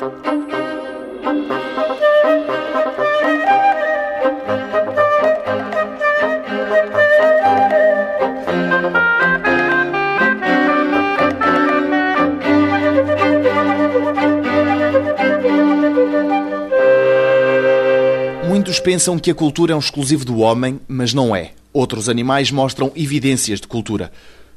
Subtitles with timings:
[0.00, 0.16] Muitos
[18.80, 21.50] pensam que a cultura é um exclusivo do homem, mas não é.
[21.74, 24.10] Outros animais mostram evidências de cultura.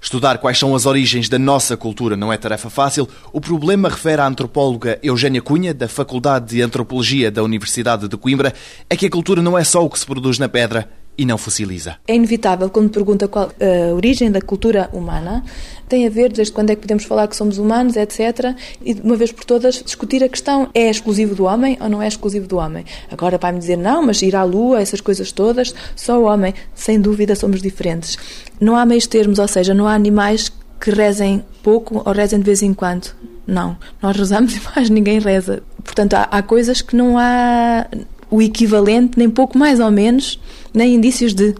[0.04, 3.08] Estudar quais são as origens da nossa cultura não é tarefa fácil.
[3.32, 8.54] O problema, refere a antropóloga Eugénia Cunha, da Faculdade de Antropologia da Universidade de Coimbra,
[8.89, 11.38] é que a cultura não é só o que se produz na pedra, e não
[11.38, 11.98] fossiliza.
[12.08, 15.44] É inevitável, quando pergunta qual a origem da cultura humana,
[15.88, 18.56] tem a ver desde quando é que podemos falar que somos humanos, etc.
[18.84, 22.02] E de uma vez por todas discutir a questão é exclusivo do homem ou não
[22.02, 22.84] é exclusivo do homem.
[23.12, 26.54] Agora vai-me dizer não, mas ir à lua, essas coisas todas, só o homem.
[26.74, 28.18] Sem dúvida somos diferentes.
[28.60, 32.45] Não há meios termos, ou seja, não há animais que rezem pouco ou rezem de
[32.45, 33.14] vez em quando.
[33.45, 35.61] Não, nós rezamos e mais ninguém reza.
[35.84, 37.86] Portanto, há, há coisas que não há
[38.33, 40.39] o equivalente, nem pouco mais ou menos,
[40.73, 41.53] nem indícios de.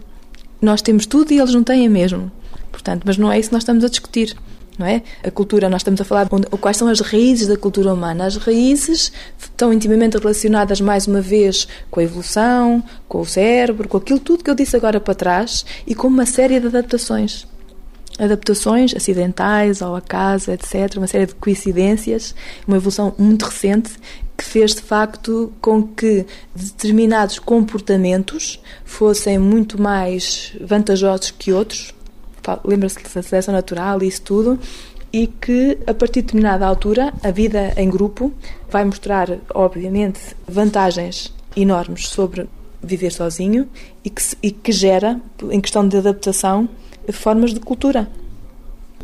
[0.60, 2.32] Nós temos tudo e eles não têm mesmo.
[2.72, 4.36] Portanto, mas não é isso que nós estamos a discutir.
[4.80, 5.04] Não é?
[5.24, 8.26] A cultura, nós estamos a falar de quais são as raízes da cultura humana.
[8.26, 13.98] As raízes estão intimamente relacionadas, mais uma vez, com a evolução, com o cérebro, com
[13.98, 17.46] aquilo tudo que eu disse agora para trás e com uma série de adaptações
[18.20, 22.36] adaptações acidentais ao acaso, etc., uma série de coincidências,
[22.68, 23.92] uma evolução muito recente
[24.38, 31.94] que fez de facto com que determinados comportamentos fossem muito mais vantajosos que outros.
[32.64, 34.60] Lembra-se da seleção natural e isso tudo.
[35.12, 38.34] E que, a partir de determinada altura, a vida em grupo
[38.70, 42.50] vai mostrar, obviamente, vantagens enormes sobre
[42.82, 43.70] viver sozinho
[44.04, 46.68] e que, e que gera, em questão de adaptação,
[47.12, 48.08] formas de cultura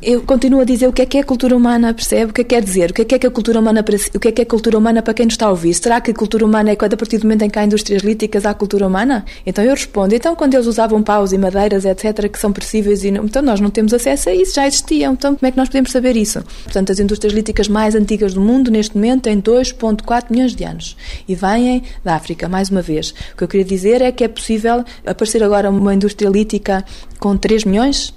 [0.02, 2.32] eu continuo a dizer o que é que é cultura humana, percebe?
[2.32, 2.92] O que é que quer dizer?
[2.92, 4.78] O que é que é, a cultura humana para, o que é que é cultura
[4.78, 5.74] humana para quem nos está a ouvir?
[5.74, 8.02] Será que a cultura humana é quando a partir do momento em que há indústrias
[8.02, 9.26] líticas há cultura humana?
[9.46, 13.12] Então eu respondo, então quando eles usavam paus e madeiras, etc., que são perecíveis, e
[13.12, 15.68] não, então nós não temos acesso a isso, já existiam, então como é que nós
[15.68, 16.42] podemos saber isso?
[16.64, 20.96] Portanto, as indústrias líticas mais antigas do mundo, neste momento, têm 2,4 milhões de anos
[21.28, 23.14] e vêm da África, mais uma vez.
[23.34, 26.86] O que eu queria dizer é que é possível aparecer agora uma indústria lítica
[27.20, 28.14] com 3 milhões,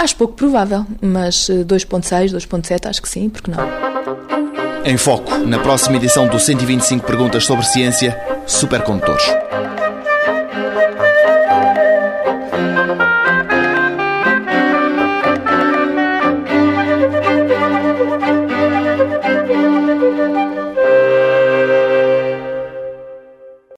[0.00, 3.58] Acho pouco provável, mas 2.6, eh, 2.7 acho que sim, porque não?
[4.82, 9.24] Em Foco, na próxima edição do 125 Perguntas sobre Ciência, Supercondutores.